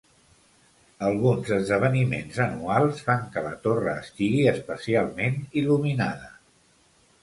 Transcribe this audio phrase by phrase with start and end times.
[1.09, 6.37] Alguns esdeveniments anuals fan que la torre estigui especialment il·luminada.